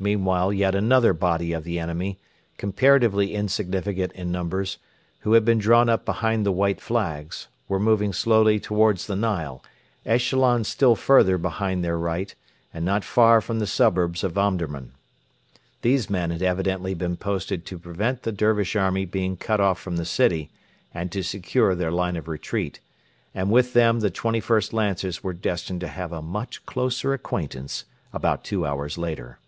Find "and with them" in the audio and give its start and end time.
23.34-23.98